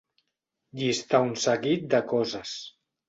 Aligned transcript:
Llistar 0.79 1.21
un 1.27 1.31
seguit 1.43 1.85
de 1.93 2.01
coses. 2.15 2.57